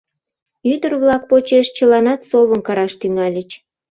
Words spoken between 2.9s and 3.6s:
тӱҥальыч.